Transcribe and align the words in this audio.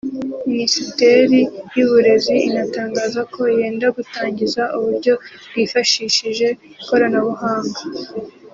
Minisiteri 0.49 1.39
y’uburezi 1.75 2.35
inatangaza 2.49 3.21
ko 3.33 3.39
yenda 3.57 3.87
gutangiza 3.97 4.61
uburyo 4.77 5.13
bwifashishije 5.49 6.47
ikoranabuhanga 6.81 7.81